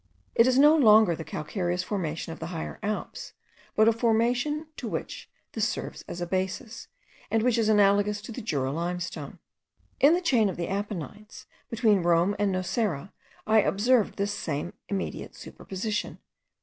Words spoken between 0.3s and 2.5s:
It is no longer the calcareous formation of the